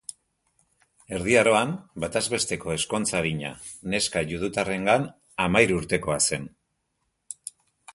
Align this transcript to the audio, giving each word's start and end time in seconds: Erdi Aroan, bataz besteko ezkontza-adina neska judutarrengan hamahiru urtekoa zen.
Erdi 1.17 1.35
Aroan, 1.41 1.75
bataz 2.05 2.23
besteko 2.35 2.75
ezkontza-adina 2.79 3.53
neska 3.95 4.27
judutarrengan 4.33 5.09
hamahiru 5.47 5.83
urtekoa 5.83 6.23
zen. 6.33 6.55